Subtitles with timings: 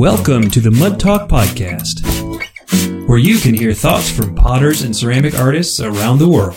[0.00, 2.00] Welcome to the Mud Talk Podcast,
[3.06, 6.56] where you can hear thoughts from potters and ceramic artists around the world.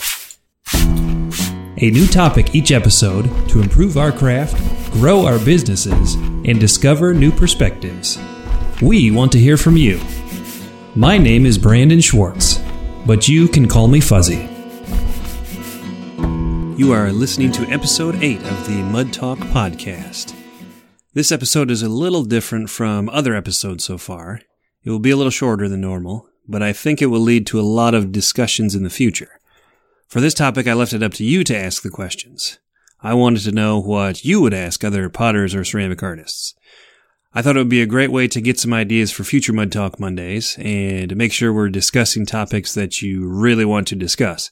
[1.76, 4.56] A new topic each episode to improve our craft,
[4.94, 8.18] grow our businesses, and discover new perspectives.
[8.82, 10.00] We want to hear from you.
[10.96, 12.64] My name is Brandon Schwartz,
[13.06, 14.48] but you can call me Fuzzy.
[16.78, 20.34] You are listening to episode 8 of the Mud Talk Podcast.
[21.16, 24.42] This episode is a little different from other episodes so far.
[24.84, 27.60] It will be a little shorter than normal, but I think it will lead to
[27.60, 29.40] a lot of discussions in the future.
[30.08, 32.58] For this topic, I left it up to you to ask the questions.
[33.00, 36.56] I wanted to know what you would ask other potters or ceramic artists.
[37.32, 39.72] I thought it would be a great way to get some ideas for future Mud
[39.72, 44.50] Talk Mondays and to make sure we're discussing topics that you really want to discuss.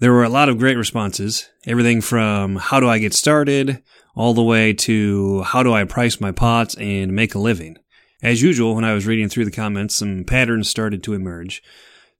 [0.00, 1.48] There were a lot of great responses.
[1.66, 3.82] Everything from how do I get started
[4.16, 7.76] all the way to how do I price my pots and make a living.
[8.22, 11.62] As usual, when I was reading through the comments, some patterns started to emerge.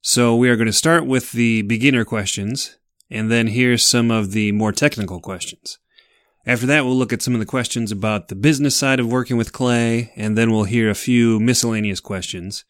[0.01, 2.77] So we are going to start with the beginner questions
[3.11, 5.77] and then here's some of the more technical questions.
[6.45, 9.37] After that, we'll look at some of the questions about the business side of working
[9.37, 12.63] with clay, and then we'll hear a few miscellaneous questions.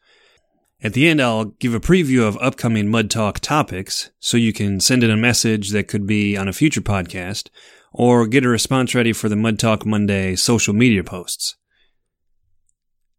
[0.84, 4.80] At the end, I'll give a preview of upcoming Mud Talk topics so you can
[4.80, 7.50] send in a message that could be on a future podcast
[7.94, 11.56] or get a response ready for the Mud Talk Monday social media posts.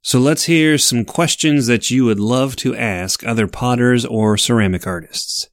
[0.01, 4.85] So let's hear some questions that you would love to ask other potters or ceramic
[4.85, 5.49] artists.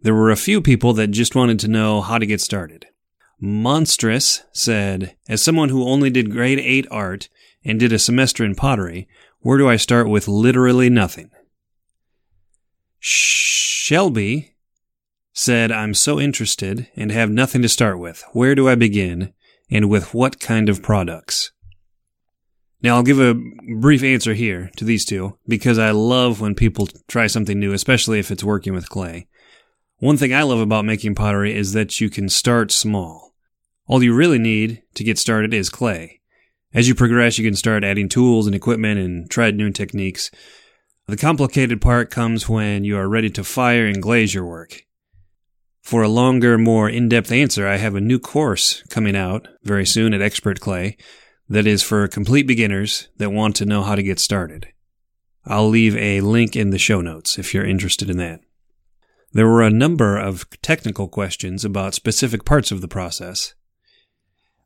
[0.00, 2.86] There were a few people that just wanted to know how to get started.
[3.40, 7.28] Monstrous said, as someone who only did grade 8 art
[7.64, 9.08] and did a semester in pottery,
[9.46, 11.30] where do I start with literally nothing?
[12.98, 14.56] Shelby
[15.34, 18.24] said, I'm so interested and have nothing to start with.
[18.32, 19.32] Where do I begin
[19.70, 21.52] and with what kind of products?
[22.82, 23.40] Now, I'll give a
[23.78, 28.18] brief answer here to these two because I love when people try something new, especially
[28.18, 29.28] if it's working with clay.
[29.98, 33.36] One thing I love about making pottery is that you can start small.
[33.86, 36.20] All you really need to get started is clay.
[36.76, 40.30] As you progress, you can start adding tools and equipment and try new techniques.
[41.06, 44.82] The complicated part comes when you are ready to fire and glaze your work.
[45.80, 50.12] For a longer, more in-depth answer, I have a new course coming out very soon
[50.12, 50.98] at Expert Clay
[51.48, 54.68] that is for complete beginners that want to know how to get started.
[55.46, 58.40] I'll leave a link in the show notes if you're interested in that.
[59.32, 63.54] There were a number of technical questions about specific parts of the process.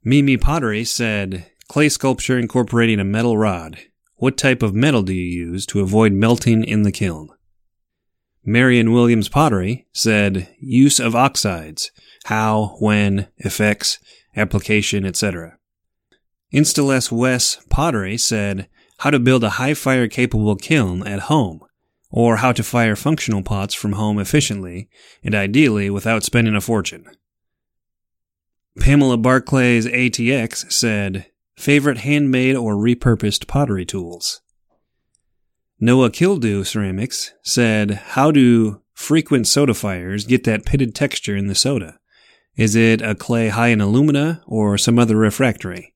[0.02, 3.78] Mimi Pottery said, Clay sculpture incorporating a metal rod.
[4.16, 7.28] What type of metal do you use to avoid melting in the kiln?
[8.44, 11.92] Marion Williams Pottery said use of oxides,
[12.24, 14.00] how, when, effects,
[14.34, 15.58] application, etc.
[16.52, 21.60] Instaless Wes Pottery said how to build a high fire capable kiln at home,
[22.10, 24.88] or how to fire functional pots from home efficiently
[25.22, 27.08] and ideally without spending a fortune.
[28.80, 31.26] Pamela Barclays ATX said
[31.56, 34.40] Favorite handmade or repurposed pottery tools.
[35.78, 41.54] Noah Kildew Ceramics said, How do frequent soda fires get that pitted texture in the
[41.54, 41.98] soda?
[42.56, 45.94] Is it a clay high in alumina or some other refractory?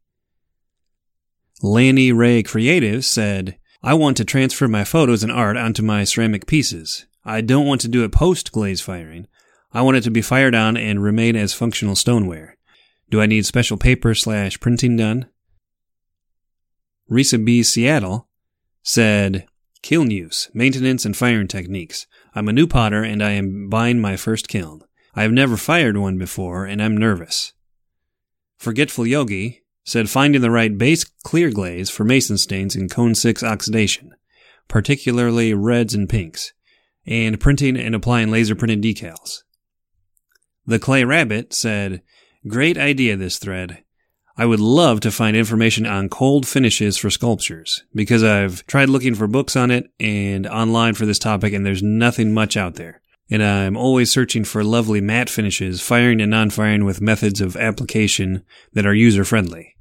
[1.62, 6.46] Lanny Ray Creative said, I want to transfer my photos and art onto my ceramic
[6.46, 7.06] pieces.
[7.24, 9.26] I don't want to do it post glaze firing.
[9.72, 12.56] I want it to be fired on and remain as functional stoneware.
[13.10, 15.26] Do I need special paper slash printing done?
[17.10, 17.62] Risa B.
[17.62, 18.28] Seattle
[18.82, 19.46] said,
[19.82, 22.06] Kiln use, maintenance, and firing techniques.
[22.34, 24.82] I'm a new potter and I am buying my first kiln.
[25.14, 27.52] I have never fired one before and I'm nervous.
[28.58, 33.42] Forgetful Yogi said finding the right base clear glaze for mason stains in cone 6
[33.42, 34.14] oxidation,
[34.68, 36.54] particularly reds and pinks,
[37.06, 39.42] and printing and applying laser printed decals.
[40.66, 42.00] The Clay Rabbit said,
[42.48, 43.83] Great idea this thread.
[44.36, 49.14] I would love to find information on cold finishes for sculptures because I've tried looking
[49.14, 53.00] for books on it and online for this topic and there's nothing much out there.
[53.30, 58.44] And I'm always searching for lovely matte finishes, firing and non-firing with methods of application
[58.72, 59.76] that are user friendly.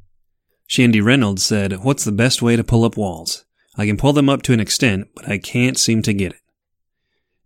[0.68, 3.46] Shandy Reynolds said, What's the best way to pull up walls?
[3.76, 6.40] I can pull them up to an extent, but I can't seem to get it.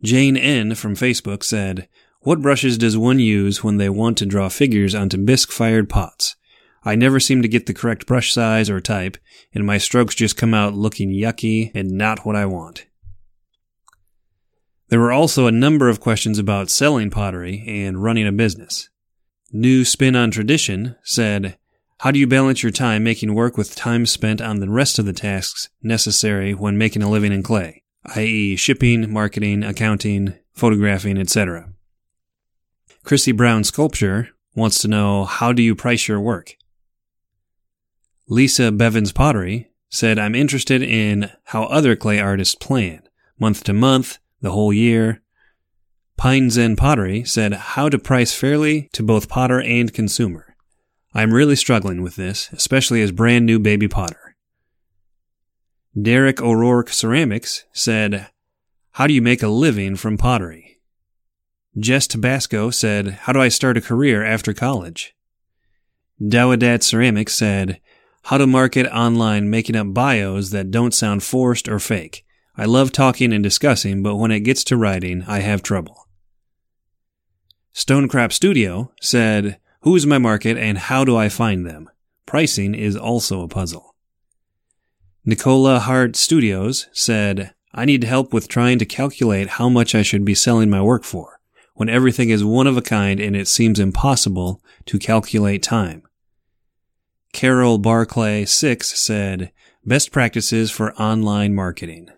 [0.03, 0.75] Jane N.
[0.75, 1.87] from Facebook said,
[2.21, 6.35] What brushes does one use when they want to draw figures onto bisque fired pots?
[6.87, 9.17] I never seem to get the correct brush size or type,
[9.53, 12.85] and my strokes just come out looking yucky and not what I want.
[14.87, 18.87] There were also a number of questions about selling pottery and running a business.
[19.51, 21.57] New Spin on Tradition said,
[21.99, 25.05] How do you balance your time making work with time spent on the rest of
[25.05, 27.83] the tasks necessary when making a living in clay,
[28.15, 31.69] i.e., shipping, marketing, accounting, photographing, etc.?
[33.03, 36.53] Chrissy Brown Sculpture wants to know how do you price your work?
[38.29, 43.03] Lisa Bevins Pottery said, I'm interested in how other clay artists plan,
[43.39, 45.21] month to month, the whole year.
[46.17, 50.55] Pine Zen Pottery said, how to price fairly to both potter and consumer.
[51.13, 54.35] I'm really struggling with this, especially as brand new baby potter.
[55.99, 58.29] Derek O'Rourke Ceramics said,
[58.91, 60.79] how do you make a living from pottery?
[61.79, 65.15] Jess Tabasco said, how do I start a career after college?
[66.21, 67.79] Dawadat Ceramics said,
[68.27, 72.25] how to market online making up bios that don't sound forced or fake.
[72.57, 76.09] I love talking and discussing, but when it gets to writing, I have trouble.
[77.73, 81.89] Stonecrop Studio said, Who is my market and how do I find them?
[82.25, 83.95] Pricing is also a puzzle.
[85.23, 90.25] Nicola Hart Studios said, I need help with trying to calculate how much I should
[90.25, 91.39] be selling my work for,
[91.75, 96.06] when everything is one of a kind and it seems impossible to calculate time.
[97.37, 99.51] Carol Barclay 6 said,
[99.85, 102.09] Best practices for online marketing.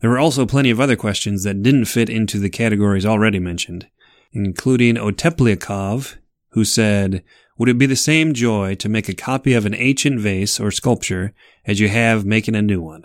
[0.00, 3.88] There were also plenty of other questions that didn't fit into the categories already mentioned,
[4.30, 6.16] including Otepliakov,
[6.50, 7.24] who said,
[7.56, 10.70] Would it be the same joy to make a copy of an ancient vase or
[10.70, 11.32] sculpture
[11.64, 13.04] as you have making a new one?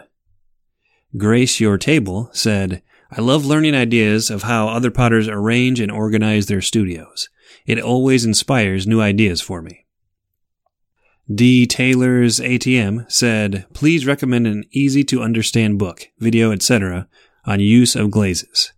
[1.15, 6.47] Grace Your Table said, I love learning ideas of how other potters arrange and organize
[6.47, 7.29] their studios.
[7.65, 9.84] It always inspires new ideas for me.
[11.33, 11.65] D.
[11.65, 17.07] Taylor's ATM said, please recommend an easy to understand book, video, etc.
[17.45, 18.73] on use of glazes.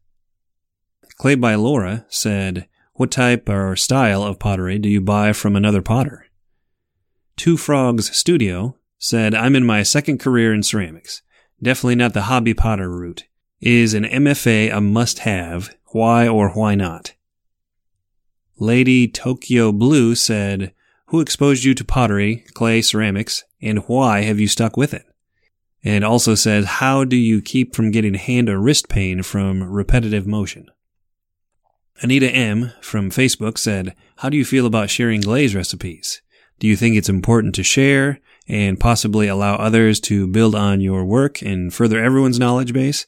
[1.18, 5.82] Clay by Laura said, what type or style of pottery do you buy from another
[5.82, 6.28] potter?
[7.36, 11.22] Two Frogs Studio said, I'm in my second career in ceramics.
[11.62, 13.26] Definitely not the hobby potter route.
[13.60, 15.76] Is an MFA a must have?
[15.88, 17.14] Why or why not?
[18.58, 20.74] Lady Tokyo Blue said,
[21.08, 25.06] who exposed you to pottery, clay, ceramics, and why have you stuck with it?
[25.84, 30.28] And also says, how do you keep from getting hand or wrist pain from repetitive
[30.28, 30.68] motion?
[32.02, 32.74] Anita M.
[32.82, 36.22] from Facebook said, How do you feel about sharing glaze recipes?
[36.60, 41.06] Do you think it's important to share and possibly allow others to build on your
[41.06, 43.08] work and further everyone's knowledge base?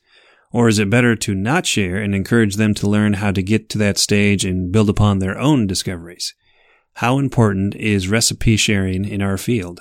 [0.51, 3.69] Or is it better to not share and encourage them to learn how to get
[3.69, 6.33] to that stage and build upon their own discoveries?
[6.99, 9.79] How important is recipe sharing in our field?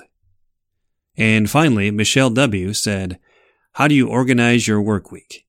[1.17, 2.71] And finally, Michelle W.
[2.71, 3.19] said,
[3.73, 5.45] How do you organize your work week?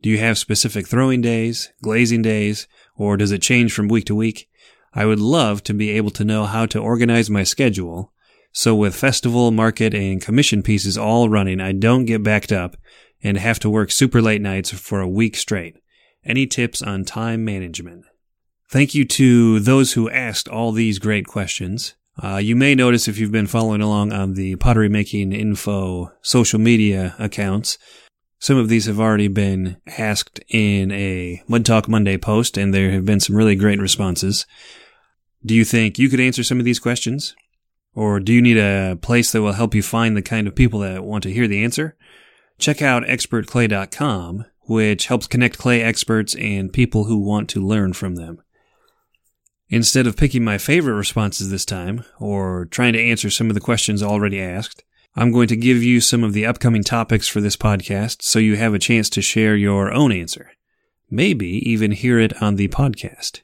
[0.00, 4.14] Do you have specific throwing days, glazing days, or does it change from week to
[4.14, 4.48] week?
[4.94, 8.12] I would love to be able to know how to organize my schedule
[8.52, 12.76] so with festival, market, and commission pieces all running, I don't get backed up
[13.24, 15.78] and have to work super late nights for a week straight.
[16.24, 18.04] Any tips on time management?
[18.70, 21.94] Thank you to those who asked all these great questions.
[22.22, 26.58] Uh, you may notice if you've been following along on the pottery making info social
[26.58, 27.78] media accounts,
[28.38, 32.90] some of these have already been asked in a Mud Talk Monday post, and there
[32.90, 34.46] have been some really great responses.
[35.46, 37.34] Do you think you could answer some of these questions?
[37.94, 40.80] Or do you need a place that will help you find the kind of people
[40.80, 41.96] that want to hear the answer?
[42.58, 48.16] Check out expertclay.com, which helps connect clay experts and people who want to learn from
[48.16, 48.42] them.
[49.70, 53.60] Instead of picking my favorite responses this time, or trying to answer some of the
[53.60, 54.82] questions already asked,
[55.14, 58.56] I'm going to give you some of the upcoming topics for this podcast so you
[58.56, 60.52] have a chance to share your own answer.
[61.10, 63.42] Maybe even hear it on the podcast.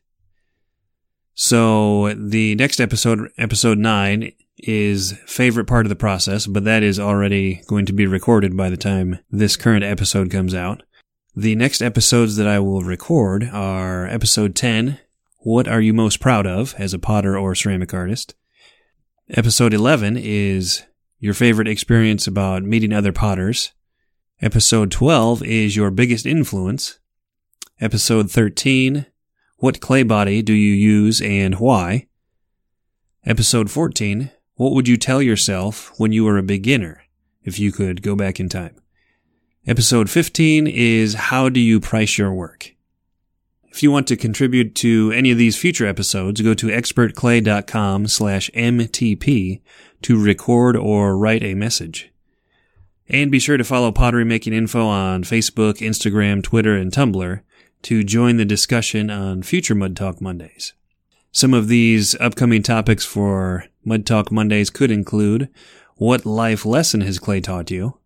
[1.35, 7.01] So the next episode, episode nine, is favorite part of the process, but that is
[7.01, 10.85] already going to be recorded by the time this current episode comes out.
[11.35, 15.01] The next episodes that I will record are episode 10,
[15.45, 18.35] what are you most proud of as a potter or ceramic artist?
[19.29, 20.85] Episode 11 is
[21.19, 23.73] your favorite experience about meeting other potters.
[24.41, 26.99] Episode 12 is your biggest influence.
[27.79, 29.05] Episode 13,
[29.59, 32.07] what clay body do you use and why?
[33.27, 37.03] Episode 14, what would you tell yourself when you were a beginner
[37.43, 38.77] if you could go back in time?
[39.67, 42.74] Episode 15 is how do you price your work?
[43.75, 48.49] If you want to contribute to any of these future episodes, go to expertclay.com slash
[48.55, 49.63] MTP
[50.03, 52.13] to record or write a message.
[53.09, 57.41] And be sure to follow Pottery Making Info on Facebook, Instagram, Twitter, and Tumblr
[57.83, 60.73] to join the discussion on future Mud Talk Mondays.
[61.33, 65.49] Some of these upcoming topics for Mud Talk Mondays could include
[65.97, 67.99] what life lesson has Clay taught you?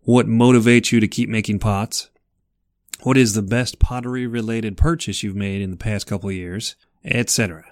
[0.00, 2.10] What motivates you to keep making pots?
[3.02, 6.76] What is the best pottery related purchase you've made in the past couple years?
[7.04, 7.64] Etc.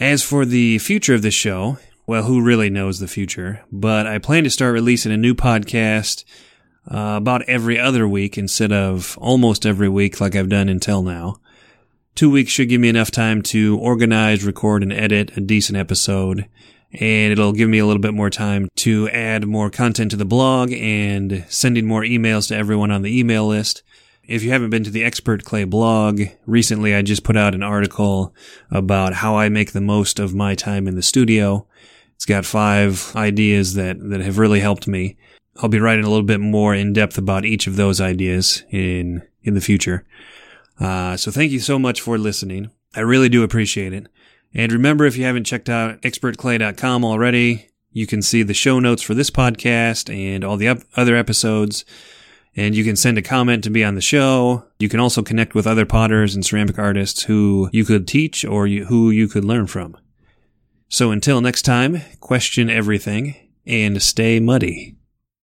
[0.00, 3.64] As for the future of this show, well, who really knows the future?
[3.70, 6.24] But I plan to start releasing a new podcast
[6.90, 11.36] uh, about every other week instead of almost every week like I've done until now.
[12.14, 16.48] Two weeks should give me enough time to organize, record, and edit a decent episode.
[16.92, 20.24] And it'll give me a little bit more time to add more content to the
[20.24, 23.82] blog and sending more emails to everyone on the email list.
[24.24, 27.62] If you haven't been to the Expert Clay blog, recently I just put out an
[27.62, 28.34] article
[28.70, 31.66] about how I make the most of my time in the studio.
[32.14, 35.16] It's got five ideas that, that have really helped me.
[35.56, 39.22] I'll be writing a little bit more in depth about each of those ideas in
[39.42, 40.04] in the future.
[40.78, 42.70] Uh, so thank you so much for listening.
[42.94, 44.06] I really do appreciate it.
[44.54, 49.02] And remember, if you haven't checked out expertclay.com already, you can see the show notes
[49.02, 51.84] for this podcast and all the other episodes.
[52.56, 54.64] And you can send a comment to be on the show.
[54.78, 58.66] You can also connect with other potters and ceramic artists who you could teach or
[58.66, 59.96] you, who you could learn from.
[60.88, 63.36] So until next time, question everything
[63.66, 64.97] and stay muddy.